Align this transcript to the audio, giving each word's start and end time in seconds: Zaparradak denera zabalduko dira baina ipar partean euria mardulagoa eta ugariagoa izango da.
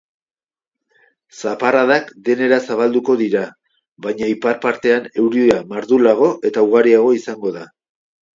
Zaparradak 1.41 2.09
denera 2.29 2.57
zabalduko 2.69 3.17
dira 3.19 3.43
baina 4.07 4.31
ipar 4.37 4.59
partean 4.65 5.07
euria 5.25 5.59
mardulagoa 5.75 6.33
eta 6.51 6.65
ugariagoa 6.71 7.17
izango 7.21 7.55
da. 7.61 7.69